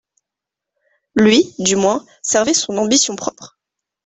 [1.15, 3.59] Lui, du moins, servait son ambition propre.